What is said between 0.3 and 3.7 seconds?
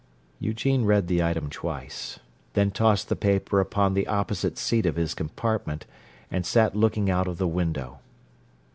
Eugene read the item twice, then tossed the paper